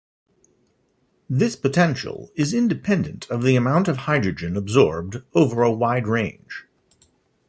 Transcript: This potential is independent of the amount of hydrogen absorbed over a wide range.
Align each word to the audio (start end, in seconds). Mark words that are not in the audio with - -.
This 1.29 1.55
potential 1.55 2.31
is 2.33 2.55
independent 2.55 3.29
of 3.29 3.43
the 3.43 3.55
amount 3.55 3.87
of 3.87 3.97
hydrogen 3.97 4.57
absorbed 4.57 5.21
over 5.35 5.61
a 5.61 5.71
wide 5.71 6.07
range. 6.07 6.65